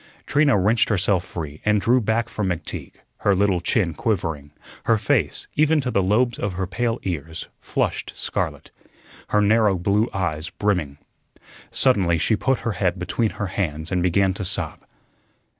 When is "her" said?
3.17-3.35, 4.85-4.97, 6.53-6.65, 9.27-9.41, 12.61-12.71, 13.37-13.45